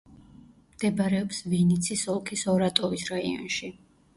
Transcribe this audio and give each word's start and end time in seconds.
მდებარეობს 0.75 1.43
ვინიცის 1.51 2.07
ოლქის 2.15 2.47
ორატოვის 2.55 3.07
რაიონში. 3.15 3.71